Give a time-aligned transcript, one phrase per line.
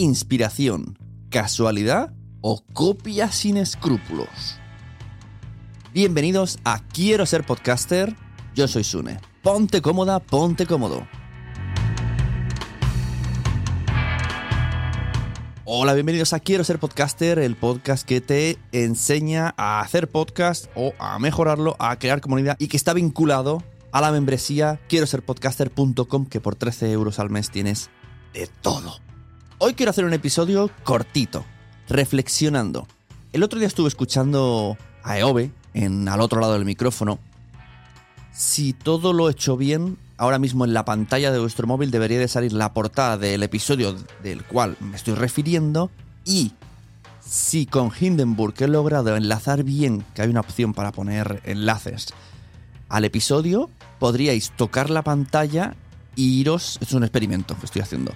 [0.00, 0.98] Inspiración,
[1.28, 4.58] casualidad o copia sin escrúpulos.
[5.92, 8.16] Bienvenidos a Quiero ser podcaster.
[8.54, 9.20] Yo soy Sune.
[9.42, 11.06] Ponte cómoda, ponte cómodo.
[15.66, 20.94] Hola, bienvenidos a Quiero ser podcaster, el podcast que te enseña a hacer podcast o
[20.98, 23.62] a mejorarlo, a crear comunidad y que está vinculado
[23.92, 27.90] a la membresía quiero ser podcaster.com que por 13 euros al mes tienes
[28.32, 29.09] de todo.
[29.62, 31.44] Hoy quiero hacer un episodio cortito,
[31.86, 32.88] reflexionando.
[33.30, 37.18] El otro día estuve escuchando a Eove en al otro lado del micrófono.
[38.32, 42.18] Si todo lo he hecho bien, ahora mismo en la pantalla de vuestro móvil debería
[42.18, 45.90] de salir la portada del episodio del cual me estoy refiriendo
[46.24, 46.52] y
[47.20, 52.06] si con Hindenburg he logrado enlazar bien, que hay una opción para poner enlaces
[52.88, 55.76] al episodio, podríais tocar la pantalla
[56.16, 58.14] e iros, es un experimento que estoy haciendo,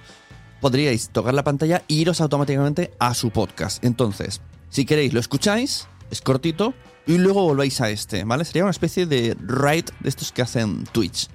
[0.61, 3.83] podríais tocar la pantalla e iros automáticamente a su podcast.
[3.83, 6.73] Entonces, si queréis, lo escucháis, es cortito,
[7.07, 8.45] y luego volvéis a este, ¿vale?
[8.45, 11.29] Sería una especie de ride de estos que hacen Twitch.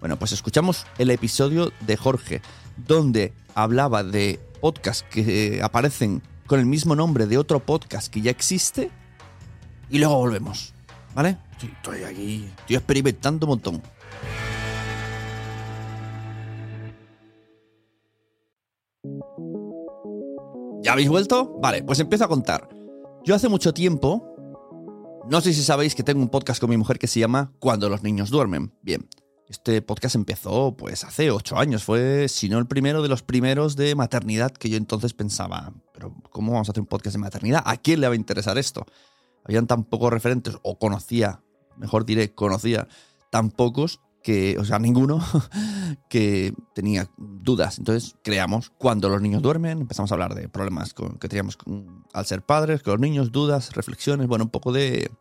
[0.00, 2.42] Bueno, pues escuchamos el episodio de Jorge,
[2.86, 8.30] donde hablaba de podcasts que aparecen con el mismo nombre de otro podcast que ya
[8.30, 8.90] existe,
[9.88, 10.74] y luego volvemos,
[11.14, 11.38] ¿vale?
[11.58, 13.82] Sí, estoy aquí, estoy experimentando un montón.
[20.84, 21.58] ¿Ya habéis vuelto?
[21.62, 22.68] Vale, pues empiezo a contar.
[23.24, 24.22] Yo hace mucho tiempo,
[25.30, 27.88] no sé si sabéis que tengo un podcast con mi mujer que se llama Cuando
[27.88, 28.70] los niños duermen.
[28.82, 29.08] Bien,
[29.48, 33.76] este podcast empezó pues hace ocho años, fue si no el primero de los primeros
[33.76, 37.62] de maternidad que yo entonces pensaba, pero ¿cómo vamos a hacer un podcast de maternidad?
[37.64, 38.84] ¿A quién le va a interesar esto?
[39.42, 41.40] Habían tan pocos referentes, o conocía,
[41.78, 42.88] mejor diré, conocía
[43.30, 45.20] tan pocos que, o sea, ninguno,
[46.08, 47.78] que tenía dudas.
[47.78, 51.58] Entonces creamos cuando los niños duermen, empezamos a hablar de problemas que teníamos
[52.12, 55.12] al ser padres, con los niños, dudas, reflexiones, bueno, un poco de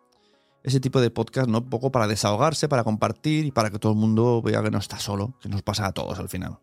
[0.63, 1.57] ese tipo de podcast, ¿no?
[1.57, 4.77] Un poco para desahogarse, para compartir y para que todo el mundo vea que no
[4.77, 6.59] está solo, que nos pasa a todos al final.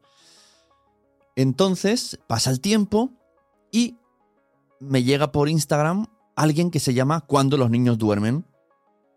[1.36, 3.12] Entonces pasa el tiempo
[3.70, 3.98] y
[4.80, 8.46] me llega por Instagram alguien que se llama Cuando los niños duermen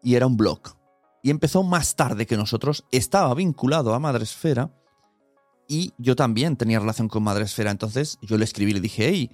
[0.04, 0.83] y era un blog
[1.24, 4.70] y empezó más tarde que nosotros, estaba vinculado a Madresfera
[5.70, 7.72] y yo también tenía relación con Madresfera.
[7.72, 9.32] Entonces yo le escribí y le dije, hey,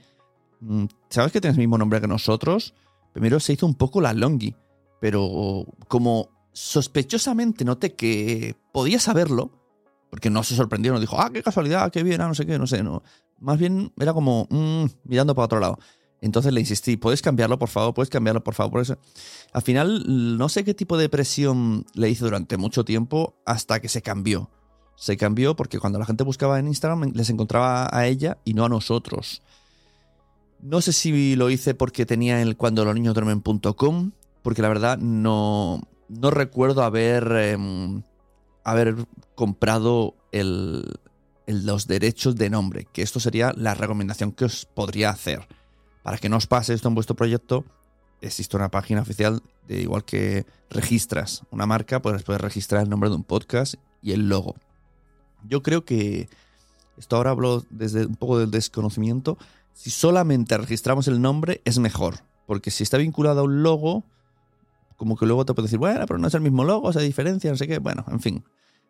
[0.61, 2.75] mm, ¿sabes que tienes el mismo nombre que nosotros?
[3.11, 4.55] Primero se hizo un poco la longi,
[5.01, 9.51] pero como sospechosamente noté que podía saberlo,
[10.11, 12.59] porque no se sorprendió, no dijo, ah, qué casualidad, qué bien, ah, no sé qué,
[12.59, 13.01] no sé, no.
[13.39, 15.79] Más bien era como mm, mirando para otro lado.
[16.21, 17.93] Entonces le insistí, ¿puedes cambiarlo, por favor?
[17.93, 18.71] ¿Puedes cambiarlo, por favor?
[18.71, 18.97] Por eso.
[19.53, 23.87] Al final, no sé qué tipo de presión le hice durante mucho tiempo hasta que
[23.87, 24.49] se cambió.
[24.95, 28.65] Se cambió porque cuando la gente buscaba en Instagram les encontraba a ella y no
[28.65, 29.41] a nosotros.
[30.61, 34.97] No sé si lo hice porque tenía el cuando los niños duermen.com, porque la verdad
[34.97, 37.57] no, no recuerdo haber, eh,
[38.65, 38.95] haber
[39.35, 40.99] comprado el,
[41.47, 45.47] los derechos de nombre, que esto sería la recomendación que os podría hacer
[46.09, 47.63] para que no os pase esto en vuestro proyecto,
[48.19, 53.11] existe una página oficial de igual que registras una marca, pues puedes registrar el nombre
[53.11, 54.55] de un podcast y el logo.
[55.47, 56.27] Yo creo que
[56.97, 59.37] esto ahora hablo desde un poco del desconocimiento.
[59.75, 62.15] Si solamente registramos el nombre es mejor,
[62.47, 64.03] porque si está vinculado a un logo,
[64.97, 67.51] como que luego te puede decir, bueno, pero no es el mismo logo, se diferencia,
[67.51, 67.77] no sé qué.
[67.77, 68.43] Bueno, en fin.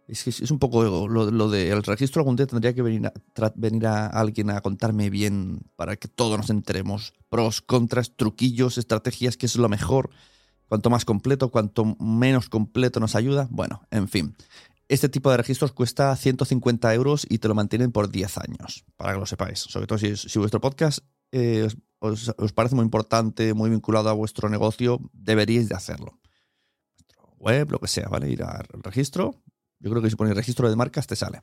[0.10, 3.14] Es, es un poco lo, lo del registro algún día tendría que venir, a,
[3.56, 7.14] venir a alguien a contarme bien para que todos nos enteremos.
[7.30, 10.10] Pros, contras, truquillos, estrategias, qué es lo mejor.
[10.68, 13.48] Cuanto más completo, cuanto menos completo nos ayuda.
[13.52, 14.36] Bueno, en fin.
[14.88, 19.14] Este tipo de registros cuesta 150 euros y te lo mantienen por 10 años, para
[19.14, 19.60] que lo sepáis.
[19.60, 21.00] Sobre todo si, si vuestro podcast
[21.32, 21.68] eh,
[22.00, 26.20] os, os, parece muy importante, muy vinculado a vuestro negocio, deberíais de hacerlo.
[27.38, 28.32] Web, lo que sea, ¿vale?
[28.32, 29.36] Ir al registro.
[29.80, 31.42] Yo creo que si ponéis registro de marcas te sale.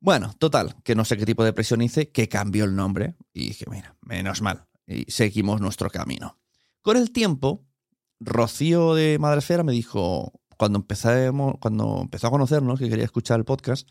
[0.00, 3.48] Bueno, total, que no sé qué tipo de presión hice, que cambió el nombre y
[3.48, 4.66] dije, mira, menos mal.
[4.86, 6.38] Y seguimos nuestro camino.
[6.82, 7.64] Con el tiempo,
[8.20, 13.46] Rocío de Madresfera me dijo, cuando, empezamos, cuando empezó a conocernos, que quería escuchar el
[13.46, 13.88] podcast,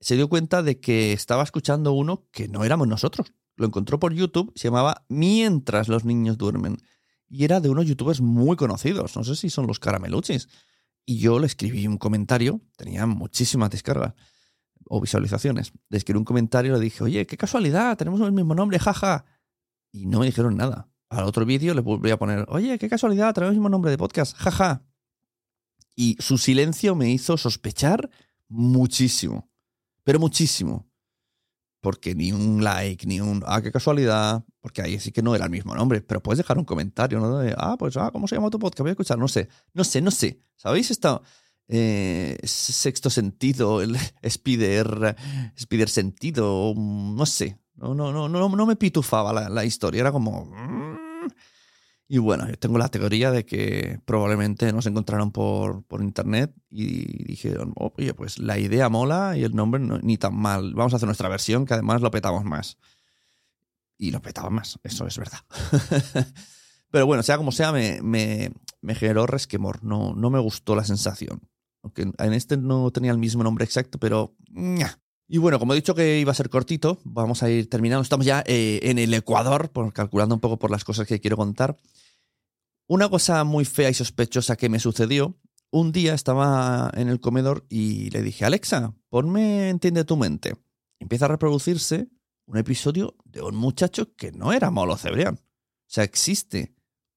[0.00, 3.32] se dio cuenta de que estaba escuchando uno que no éramos nosotros.
[3.56, 6.78] Lo encontró por YouTube, se llamaba Mientras los niños duermen.
[7.28, 10.48] Y era de unos youtubers muy conocidos, no sé si son los carameluchis.
[11.04, 14.14] Y yo le escribí un comentario, tenía muchísimas descargas
[14.86, 15.72] o visualizaciones.
[15.88, 19.24] Le escribí un comentario le dije, oye, qué casualidad, tenemos el mismo nombre, jaja.
[19.90, 20.88] Y no me dijeron nada.
[21.08, 23.98] Al otro vídeo le volví a poner, oye, qué casualidad, tenemos el mismo nombre de
[23.98, 24.84] podcast, jaja.
[25.94, 28.10] Y su silencio me hizo sospechar
[28.48, 29.50] muchísimo,
[30.04, 30.88] pero muchísimo.
[31.80, 35.44] Porque ni un like, ni un, ah, qué casualidad, porque ahí sí que no era
[35.44, 37.38] el mismo nombre, pero puedes dejar un comentario, ¿no?
[37.38, 38.80] De, ah, pues, ah, ¿cómo se llama tu podcast?
[38.80, 40.40] Voy a escuchar, no sé, no sé, no sé.
[40.56, 41.20] ¿Sabéis esta
[41.66, 45.16] eh, sexto sentido, el spider,
[45.56, 46.74] spider sentido?
[46.76, 50.50] No sé, no, no, no, no, no me pitufaba la, la historia, era como...
[52.08, 57.24] Y bueno, yo tengo la teoría de que probablemente nos encontraron por, por internet y
[57.24, 60.74] dijeron, oye, pues la idea mola y el nombre no, ni tan mal.
[60.74, 62.76] Vamos a hacer nuestra versión, que además lo petamos más.
[64.02, 65.38] Y lo petaba más, eso es verdad.
[66.90, 68.50] Pero bueno, sea como sea, me, me,
[68.80, 69.84] me, generó resquemor.
[69.84, 71.48] No, no me gustó la sensación.
[71.84, 74.34] Aunque en este no tenía el mismo nombre exacto, pero...
[75.28, 78.02] Y bueno, como he dicho que iba a ser cortito, vamos a ir terminando.
[78.02, 81.36] Estamos ya eh, en el Ecuador, por, calculando un poco por las cosas que quiero
[81.36, 81.76] contar.
[82.88, 85.38] Una cosa muy fea y sospechosa que me sucedió,
[85.70, 90.56] un día estaba en el comedor y le dije, Alexa, ponme Entiende tu mente.
[90.98, 92.10] Empieza a reproducirse
[92.46, 95.34] un episodio de un muchacho que no era Molo Cebrián.
[95.34, 95.40] O
[95.86, 96.74] sea, existe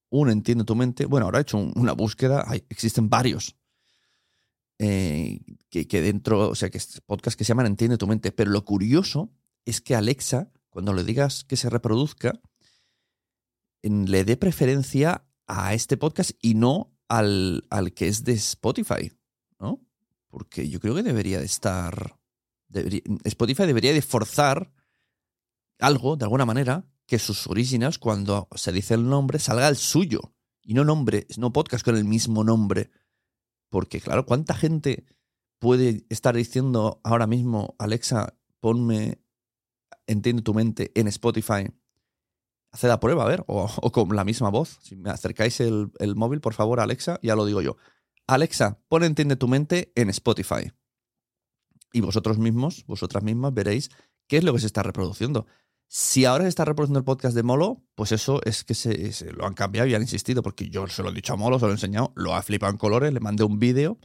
[0.09, 1.05] un Entiende tu mente.
[1.05, 3.55] Bueno, ahora he hecho una búsqueda, hay, existen varios.
[4.77, 5.39] Eh,
[5.69, 8.31] que, que, dentro, o sea, que podcast que se llaman Entiende tu mente.
[8.31, 9.31] Pero lo curioso
[9.65, 12.39] es que Alexa, cuando le digas que se reproduzca,
[13.81, 19.11] en, le dé preferencia a este podcast y no al, al que es de Spotify,
[19.59, 19.85] ¿no?
[20.27, 22.19] Porque yo creo que debería de estar...
[23.23, 24.73] Spotify debería de forzar
[25.79, 30.33] algo, de alguna manera, que sus originals, cuando se dice el nombre, salga el suyo.
[30.61, 32.89] Y no nombre, no podcast con el mismo nombre.
[33.69, 35.05] Porque, claro, ¿cuánta gente
[35.59, 39.21] puede estar diciendo ahora mismo, Alexa, ponme,
[40.07, 41.67] entiende tu mente en Spotify
[42.75, 44.79] haced la prueba, a ver, o, o, con la misma voz.
[44.81, 47.77] Si me acercáis el, el, móvil, por favor, Alexa, ya lo digo yo.
[48.27, 50.71] Alexa, pon Entiende tu mente en Spotify.
[51.93, 53.89] Y vosotros mismos, vosotras mismas, veréis
[54.27, 55.47] qué es lo que se está reproduciendo.
[55.97, 59.45] Si ahora se está reproduciendo el podcast de Molo, pues eso es que se, lo
[59.45, 61.71] han cambiado y han insistido, porque yo se lo he dicho a Molo, se lo
[61.71, 63.97] he enseñado, lo ha flipado en colores, le mandé un vídeo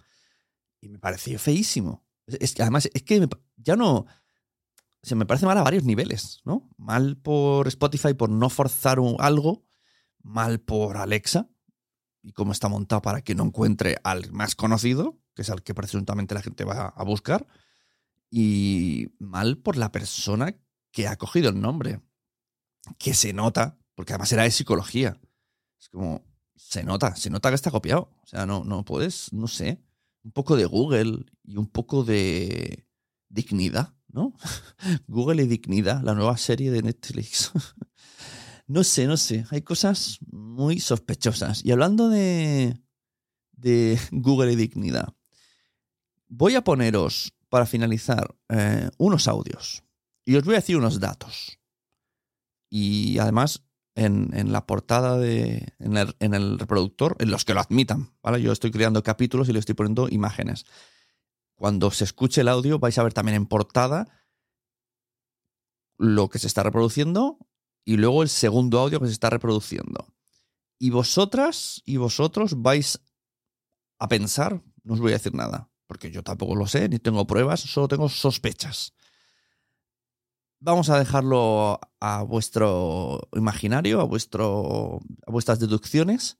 [0.80, 2.06] y me pareció feísimo.
[2.28, 3.26] Es que además, es que me,
[3.56, 4.06] ya no
[5.02, 6.70] se me parece mal a varios niveles, ¿no?
[6.76, 9.66] Mal por Spotify por no forzar algo,
[10.22, 11.48] mal por Alexa
[12.22, 15.74] y cómo está montado para que no encuentre al más conocido, que es al que
[15.74, 17.48] presuntamente la gente va a buscar,
[18.30, 20.54] y mal por la persona
[20.92, 22.00] que ha cogido el nombre,
[22.98, 25.20] que se nota, porque además era de psicología.
[25.78, 26.24] Es como,
[26.56, 28.10] se nota, se nota que está copiado.
[28.22, 29.82] O sea, no, no puedes, no sé,
[30.22, 32.86] un poco de Google y un poco de
[33.28, 34.34] dignidad ¿no?
[35.08, 37.52] Google y Dignidad, la nueva serie de Netflix.
[38.66, 39.44] no sé, no sé.
[39.50, 41.64] Hay cosas muy sospechosas.
[41.64, 42.80] Y hablando de,
[43.52, 45.14] de Google y Dignidad,
[46.28, 49.82] voy a poneros, para finalizar, eh, unos audios.
[50.30, 51.58] Y os voy a decir unos datos.
[52.70, 53.64] Y además,
[53.96, 55.74] en, en la portada de.
[55.80, 58.14] En el, en el, reproductor, en los que lo admitan.
[58.22, 58.40] ¿vale?
[58.40, 60.66] Yo estoy creando capítulos y le estoy poniendo imágenes.
[61.56, 64.06] Cuando se escuche el audio vais a ver también en portada
[65.98, 67.36] lo que se está reproduciendo
[67.84, 70.14] y luego el segundo audio que se está reproduciendo.
[70.78, 73.00] Y vosotras y vosotros vais
[73.98, 77.26] a pensar, no os voy a decir nada, porque yo tampoco lo sé, ni tengo
[77.26, 78.94] pruebas, solo tengo sospechas.
[80.62, 86.38] Vamos a dejarlo a vuestro imaginario, a, vuestro, a vuestras deducciones.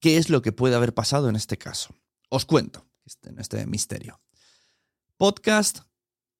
[0.00, 1.92] ¿Qué es lo que puede haber pasado en este caso?
[2.30, 2.86] Os cuento
[3.24, 4.20] en este misterio.
[5.16, 5.80] Podcast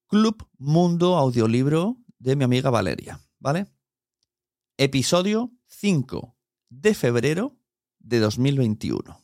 [0.06, 3.66] Club Mundo Audiolibro de mi amiga Valeria, ¿vale?
[4.76, 6.36] Episodio 5
[6.68, 7.56] de febrero
[7.98, 9.20] de 2021.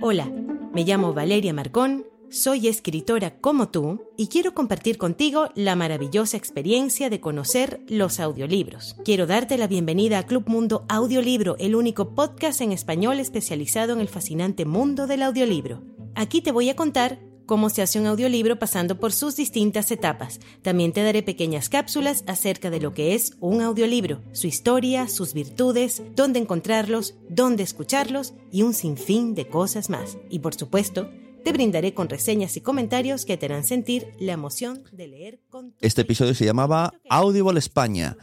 [0.00, 0.26] Hola,
[0.72, 7.10] me llamo Valeria Marcón, soy escritora como tú y quiero compartir contigo la maravillosa experiencia
[7.10, 8.96] de conocer los audiolibros.
[9.04, 14.00] Quiero darte la bienvenida a Club Mundo Audiolibro, el único podcast en español especializado en
[14.00, 15.82] el fascinante mundo del audiolibro.
[16.14, 20.40] Aquí te voy a contar cómo se hace un audiolibro pasando por sus distintas etapas.
[20.62, 25.34] También te daré pequeñas cápsulas acerca de lo que es un audiolibro, su historia, sus
[25.34, 30.16] virtudes, dónde encontrarlos, dónde escucharlos y un sinfín de cosas más.
[30.30, 31.10] Y por supuesto,
[31.42, 35.74] te brindaré con reseñas y comentarios que te harán sentir la emoción de leer con
[35.80, 38.16] Este episodio se llamaba Audible España.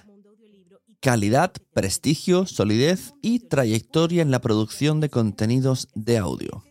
[1.01, 6.63] Calidad, prestigio, solidez y trayectoria en la producción de contenidos de audio.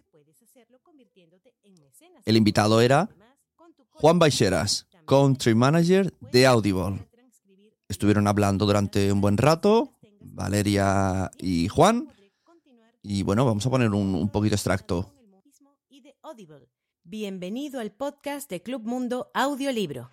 [2.24, 3.08] El invitado era
[3.90, 7.08] Juan Baixeras, Country Manager de Audible.
[7.88, 12.08] Estuvieron hablando durante un buen rato, Valeria y Juan.
[13.02, 15.17] Y bueno, vamos a poner un, un poquito extracto.
[17.04, 20.10] Bienvenido al podcast de Club Mundo Audiolibro.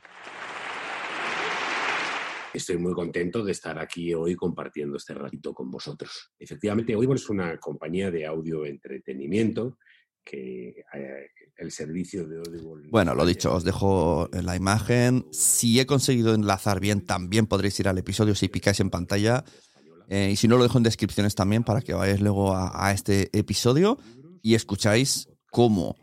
[2.53, 6.31] Estoy muy contento de estar aquí hoy compartiendo este ratito con vosotros.
[6.39, 9.77] Efectivamente, Audible es una compañía de audio entretenimiento
[10.24, 12.88] que eh, el servicio de Audible...
[12.89, 15.25] Bueno, lo dicho, os dejo la imagen.
[15.34, 19.43] Si he conseguido enlazar bien, también podréis ir al episodio si picáis en pantalla.
[20.07, 22.93] Eh, y si no, lo dejo en descripciones también para que vayáis luego a, a
[22.93, 24.00] este episodio
[24.41, 25.98] y escucháis cómo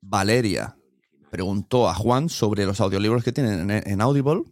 [0.00, 0.76] Valeria
[1.30, 4.44] preguntó a Juan sobre los audiolibros que tienen en, Audible.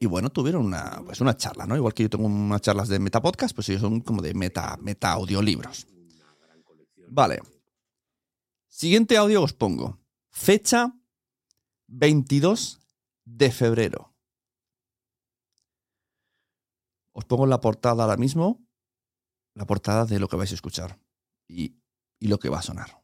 [0.00, 1.76] Y bueno, tuvieron una, pues una charla, ¿no?
[1.76, 5.12] Igual que yo tengo unas charlas de Metapodcast, pues ellos son como de meta, meta
[5.12, 5.86] audiolibros.
[7.08, 7.40] Vale.
[8.68, 9.98] Siguiente audio os pongo.
[10.30, 10.94] Fecha
[11.88, 12.80] 22
[13.24, 14.14] de febrero.
[17.12, 18.64] Os pongo la portada ahora mismo.
[19.54, 21.00] La portada de lo que vais a escuchar.
[21.48, 21.74] Y,
[22.20, 23.02] y lo que va a sonar.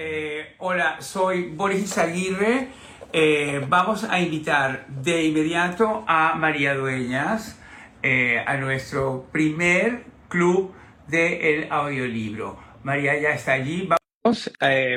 [0.00, 2.68] Eh, hola, soy Boris Aguirre.
[3.12, 7.60] Eh, vamos a invitar de inmediato a María Dueñas
[8.02, 10.72] eh, a nuestro primer club
[11.08, 12.62] del audiolibro.
[12.84, 13.88] María ya está allí.
[14.22, 14.52] Vamos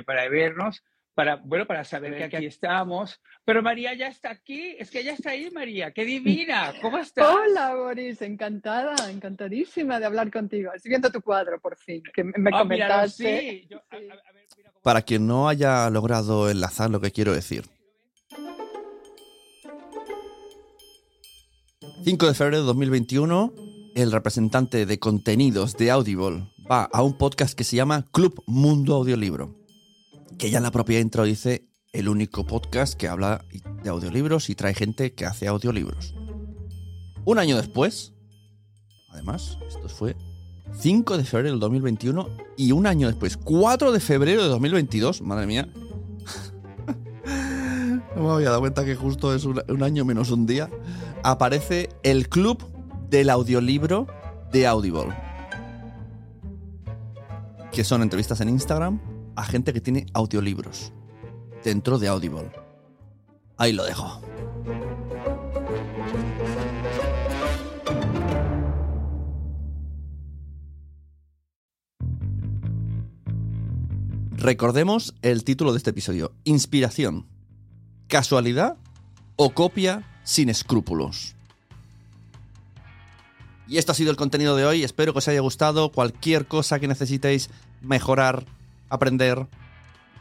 [0.05, 0.83] para vernos,
[1.15, 3.19] para, bueno, para saber que aquí estamos.
[3.43, 4.75] Pero María ya está aquí.
[4.77, 5.89] Es que ella está ahí, María.
[5.93, 6.73] ¡Qué divina!
[6.79, 7.25] ¿Cómo estás?
[7.27, 10.71] Hola, Boris, encantada, encantadísima de hablar contigo.
[10.75, 13.39] Estoy viendo tu cuadro, por fin, que me Ah, míralo, comentaste.
[13.39, 13.67] sí.
[13.67, 14.40] Yo- a- a- a ver,
[14.81, 17.69] Para quien no haya logrado enlazar lo que quiero decir.
[22.03, 23.53] 5 de febrero de 2021,
[23.93, 28.95] el representante de contenidos de Audible va a un podcast que se llama Club Mundo
[28.95, 29.55] Audiolibro,
[30.39, 33.45] que ya en la propia intro dice el único podcast que habla
[33.83, 36.15] de audiolibros y trae gente que hace audiolibros.
[37.23, 38.13] Un año después,
[39.11, 40.15] además, esto fue
[40.79, 45.47] 5 de febrero del 2021 y un año después, 4 de febrero de 2022, madre
[45.47, 45.69] mía.
[48.15, 50.69] No me había dado cuenta que justo es un, un año menos un día.
[51.23, 52.61] Aparece el club
[53.09, 54.05] del audiolibro
[54.51, 55.15] de Audible.
[57.71, 58.99] Que son entrevistas en Instagram
[59.37, 60.91] a gente que tiene audiolibros
[61.63, 62.51] dentro de Audible.
[63.57, 64.21] Ahí lo dejo.
[74.41, 76.31] Recordemos el título de este episodio.
[76.45, 77.27] Inspiración.
[78.07, 78.75] ¿Casualidad
[79.35, 81.35] o copia sin escrúpulos?
[83.67, 84.83] Y esto ha sido el contenido de hoy.
[84.83, 85.91] Espero que os haya gustado.
[85.91, 88.43] Cualquier cosa que necesitéis mejorar,
[88.89, 89.45] aprender,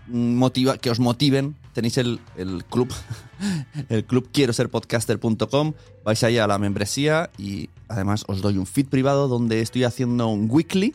[0.08, 2.92] mm, motiva, que os motiven, tenéis el, el club,
[3.88, 5.72] el club quiero ser podcaster.com.
[6.04, 10.28] Vais ahí a la membresía y además os doy un feed privado donde estoy haciendo
[10.28, 10.94] un weekly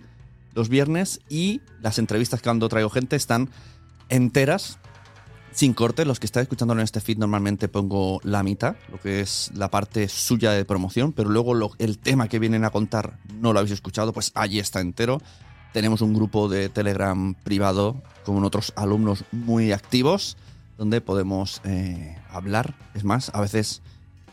[0.55, 3.49] los viernes y las entrevistas que cuando traigo gente están
[4.09, 4.79] enteras,
[5.51, 6.05] sin corte.
[6.05, 9.71] Los que estáis escuchando en este feed normalmente pongo la mitad, lo que es la
[9.71, 13.73] parte suya de promoción, pero luego el tema que vienen a contar no lo habéis
[13.73, 15.21] escuchado, pues allí está entero.
[15.73, 20.37] Tenemos un grupo de Telegram privado con otros alumnos muy activos
[20.77, 22.75] donde podemos eh, hablar.
[22.93, 23.81] Es más, a veces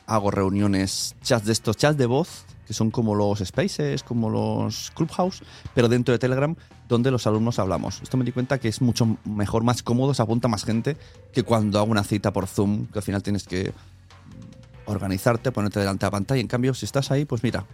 [0.07, 4.91] hago reuniones, chats de estos, chats de voz, que son como los spaces, como los
[4.95, 5.43] clubhouse,
[5.75, 6.55] pero dentro de Telegram,
[6.89, 8.01] donde los alumnos hablamos.
[8.03, 10.97] Esto me di cuenta que es mucho mejor, más cómodo, se apunta más gente
[11.33, 13.73] que cuando hago una cita por Zoom, que al final tienes que
[14.87, 16.41] organizarte, ponerte delante de la pantalla.
[16.41, 17.67] En cambio, si estás ahí, pues mira,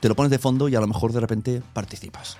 [0.00, 2.36] te lo pones de fondo y a lo mejor de repente participas.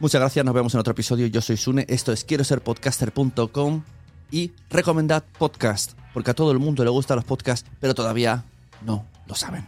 [0.00, 1.26] Muchas gracias, nos vemos en otro episodio.
[1.26, 3.82] Yo soy Sune, esto es quiero ser podcaster.com
[4.30, 8.44] Y recomendad podcast, porque a todo el mundo le gustan los podcasts, pero todavía
[8.84, 9.66] no lo saben.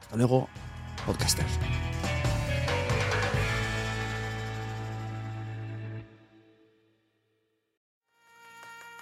[0.00, 0.48] Hasta luego,
[1.06, 1.58] podcasters.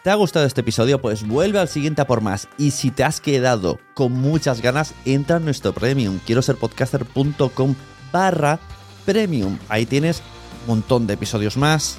[0.02, 1.00] ¿Te ha gustado este episodio?
[1.00, 2.48] Pues vuelve al siguiente a por más.
[2.58, 6.18] Y si te has quedado con muchas ganas, entra en nuestro premium.
[6.26, 7.76] Quiero ser podcaster.com
[8.10, 8.58] barra
[9.06, 9.58] premium.
[9.68, 10.20] Ahí tienes
[10.62, 11.98] un montón de episodios más,